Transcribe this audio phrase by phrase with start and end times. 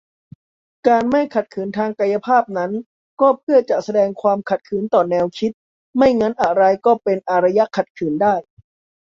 [0.87, 2.71] การไม่ขัดขืนทางกายภาพนั้น
[3.21, 5.51] ก็เพื่อจะแสดงความขัดขืนต่อแนวคิด-
[5.97, 8.33] ไม่งั้นอะไรก็เป็น "อารยะขัดขืน" ได้